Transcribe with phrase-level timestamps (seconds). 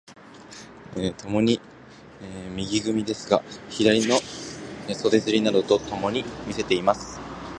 [1.21, 1.61] 共に
[2.55, 4.15] 右組ですが、左の
[4.95, 7.19] 袖釣などをともに見せています。